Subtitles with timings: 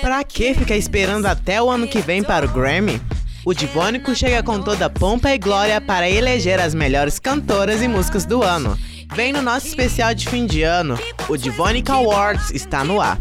[0.00, 3.00] Pra que ficar esperando até o ano que vem para o Grammy?
[3.44, 8.24] O Divônico chega com toda pompa e glória para eleger as melhores cantoras e músicas
[8.24, 8.78] do ano.
[9.14, 10.98] Vem no nosso especial de fim de ano.
[11.28, 13.18] O Divônica Awards está no ar.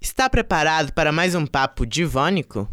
[0.00, 2.68] Está preparado para mais um papo divônico?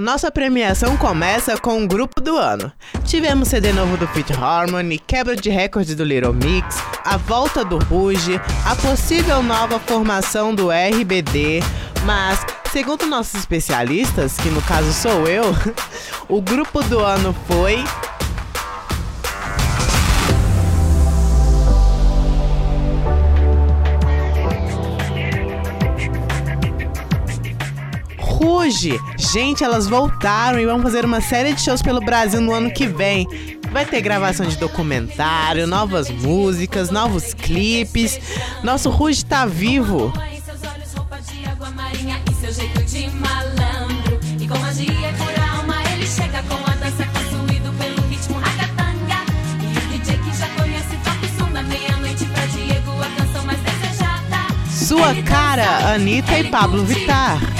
[0.00, 2.72] Nossa premiação começa com o grupo do ano.
[3.04, 7.76] Tivemos CD novo do Fit Harmony, quebra de recorde do Little Mix, a volta do
[7.76, 11.60] Ruge, a possível nova formação do RBD,
[12.04, 12.40] mas,
[12.72, 15.44] segundo nossos especialistas, que no caso sou eu,
[16.30, 17.84] o grupo do ano foi
[28.42, 28.98] Ruge!
[29.18, 32.86] Gente, elas voltaram e vão fazer uma série de shows pelo Brasil no ano que
[32.86, 33.26] vem.
[33.70, 38.18] Vai ter gravação de documentário, novas músicas, novos clipes.
[38.64, 40.10] Nosso Ruge tá vivo!
[54.90, 57.59] Sua cara, Anitta e Pablo Vittar.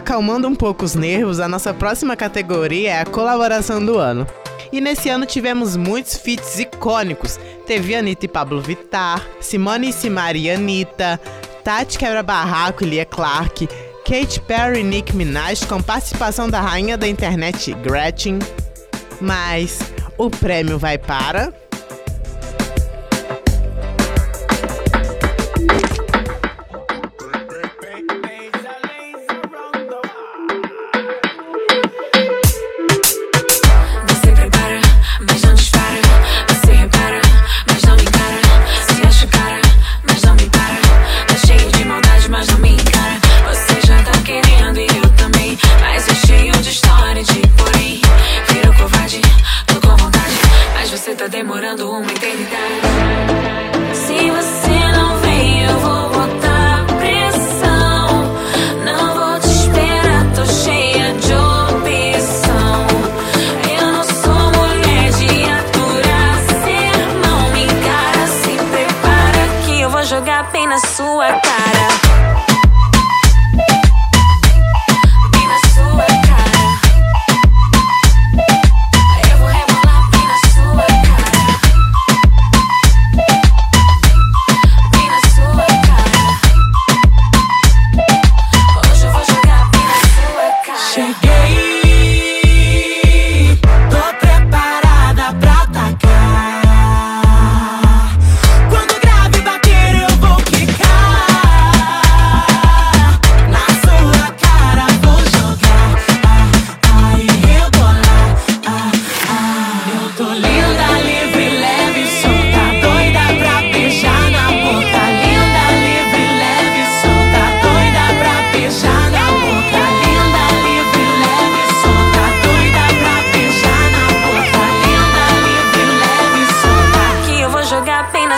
[0.00, 4.26] Acalmando um pouco os nervos, a nossa próxima categoria é a colaboração do ano.
[4.72, 7.38] E nesse ano tivemos muitos feats icônicos.
[7.66, 11.20] Teve Anitta e Pablo Vittar, Simone e Simari e Anitta,
[11.62, 13.68] Tati Quebra Barraco e Lia Clark,
[14.02, 18.38] Katy Perry e Nick Minaj com participação da rainha da internet Gretchen.
[19.20, 19.80] Mas
[20.16, 21.52] o prêmio vai para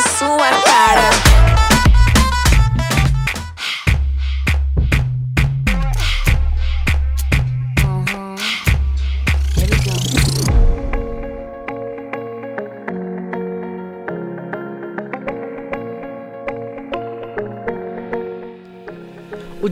[0.09, 0.72] sua.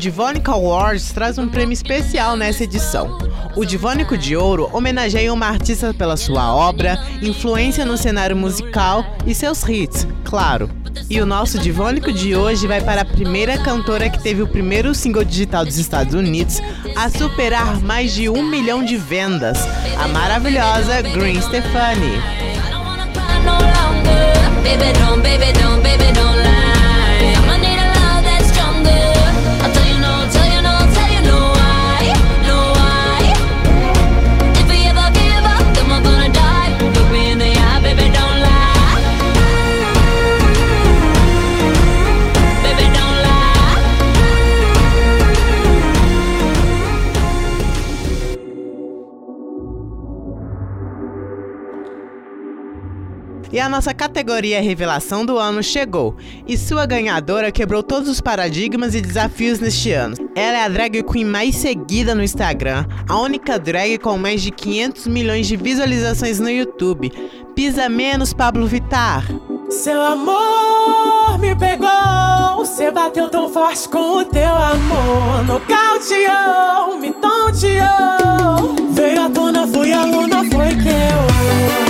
[0.00, 3.18] Divônico Awards traz um prêmio especial nessa edição.
[3.54, 9.34] O Divônico de Ouro homenageia uma artista pela sua obra, influência no cenário musical e
[9.34, 10.70] seus hits, claro.
[11.10, 14.94] E o nosso Divônico de hoje vai para a primeira cantora que teve o primeiro
[14.94, 16.62] single digital dos Estados Unidos
[16.96, 19.58] a superar mais de um milhão de vendas,
[19.98, 22.40] a maravilhosa Green Stefani.
[53.52, 56.16] E a nossa categoria Revelação do Ano chegou,
[56.46, 60.14] e sua ganhadora quebrou todos os paradigmas e desafios neste ano.
[60.36, 64.52] Ela é a drag queen mais seguida no Instagram, a única drag com mais de
[64.52, 67.10] 500 milhões de visualizações no YouTube.
[67.54, 69.24] Pisa menos, Pablo Vittar.
[69.68, 75.44] Seu amor me pegou, você bateu tão forte com o teu amor.
[75.44, 78.90] Nocauteou, me tonteou.
[78.90, 81.89] Veio à tona, fui aluna, foi que eu.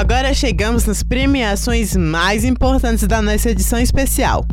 [0.00, 4.46] Agora chegamos nas premiações mais importantes da nossa edição especial.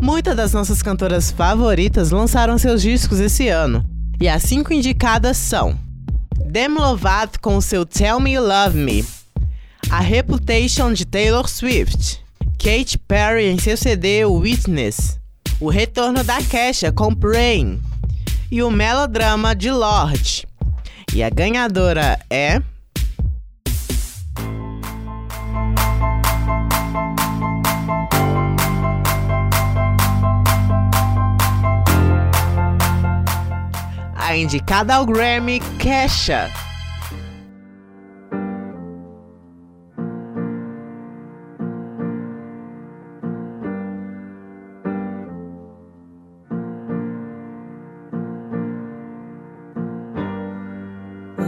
[0.00, 3.84] Muitas das nossas cantoras favoritas lançaram seus discos esse ano,
[4.20, 5.76] e as cinco indicadas são
[6.46, 9.04] Demi Lovato com seu Tell Me You Love Me,
[9.90, 12.20] A Reputation de Taylor Swift,
[12.56, 15.18] Katy Perry em seu CD Witness,
[15.58, 17.82] o retorno da Kesha com Brain
[18.52, 20.46] e o melodrama de Lorde.
[21.12, 22.62] E a ganhadora é
[34.36, 36.50] indicada ao Grammy Kesha.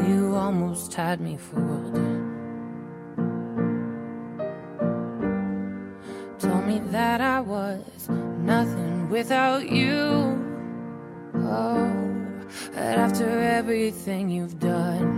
[0.06, 1.94] You almost had me fooled.
[6.38, 10.38] Told me that I was nothing without you.
[11.34, 12.03] Oh.
[12.74, 15.08] But after everything you've done,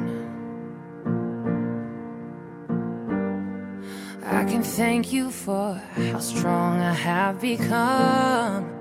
[4.23, 8.73] I can thank you for how strong I have become.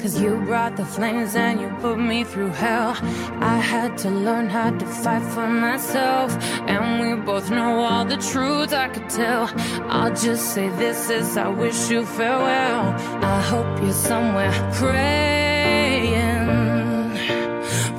[0.00, 2.96] Cause you brought the flames and you put me through hell.
[3.42, 6.34] I had to learn how to fight for myself.
[6.66, 9.52] And we both know all the truth I could tell.
[9.90, 12.94] I'll just say this as I wish you farewell.
[13.22, 15.47] I hope you're somewhere praying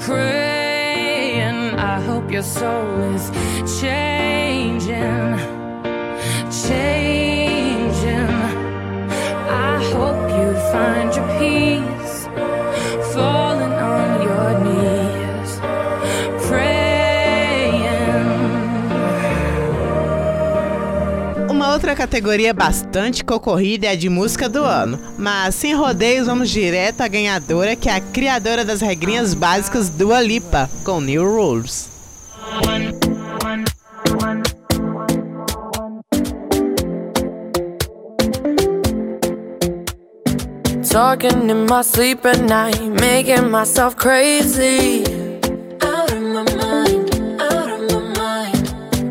[0.10, 1.76] praying.
[1.94, 3.26] I hope your soul is
[3.80, 5.38] changing,
[6.66, 8.34] changing.
[9.70, 11.79] I hope you find your peace,
[22.10, 27.08] categoria bastante concorrida é a de música do ano, mas sem rodeios vamos direto à
[27.08, 31.88] ganhadora que é a criadora das regrinhas básicas do Alipa, com New Rules.
[40.90, 45.09] Talking in my sleep at night, making myself crazy.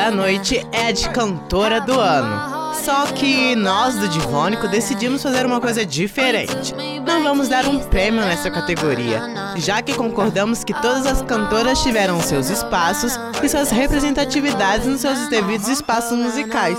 [0.00, 2.74] da noite é de cantora do ano.
[2.82, 6.74] Só que nós do Divônico decidimos fazer uma coisa diferente.
[7.06, 9.20] Não vamos dar um prêmio nessa categoria,
[9.56, 15.28] já que concordamos que todas as cantoras tiveram seus espaços e suas representatividades nos seus
[15.28, 16.78] devidos espaços musicais.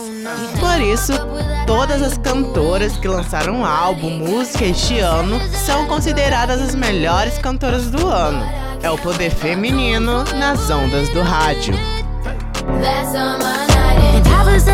[0.59, 1.13] Por isso,
[1.67, 8.07] todas as cantoras que lançaram álbum, música este ano são consideradas as melhores cantoras do
[8.07, 8.43] ano.
[8.81, 11.75] É o poder feminino nas ondas do rádio.
[12.79, 13.99] That's on my night.
[14.15, 14.67] And I was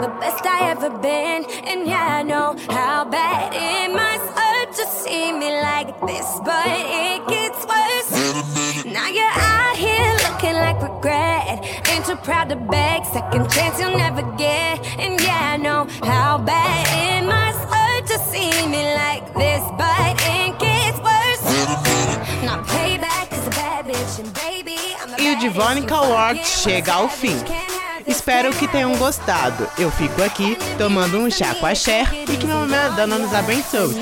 [0.00, 1.44] the best I ever been.
[1.64, 6.66] And yeah, I know how bad it must hurt to see me like this, but
[6.66, 8.84] it gets worse.
[8.84, 11.64] Now you're out here looking like regret.
[11.88, 14.84] Ain't too proud to beg, second chance you'll never get.
[14.98, 20.14] And yeah, I know how bad it must hurt to see me like this, but
[20.36, 21.44] it gets worse.
[22.42, 26.94] Now payback is a bad bitch, and baby, I'm a E o Divonica Award chega
[26.94, 27.38] ao fim.
[28.10, 29.68] Espero que tenham gostado.
[29.78, 34.00] Eu fico aqui tomando um chá com a Cher e que minha Madonna nos abençoe.